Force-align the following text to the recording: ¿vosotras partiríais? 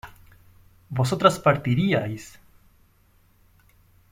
¿vosotras 0.89 1.37
partiríais? 1.37 2.39